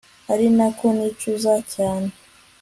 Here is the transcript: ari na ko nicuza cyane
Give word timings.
ari 0.31 0.47
na 0.57 0.67
ko 0.77 0.85
nicuza 0.97 1.53
cyane 1.73 2.09